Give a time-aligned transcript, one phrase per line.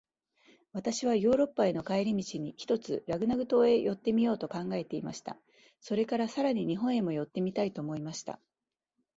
[0.73, 5.37] 私はヨーロッパへの帰り途に、ひとつラグナグ島へ寄ってみようと考えていました。
[5.79, 8.39] それから、さらに日本へも寄ってみたいと思いました。